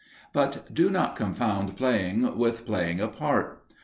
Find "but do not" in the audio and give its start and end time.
0.33-1.15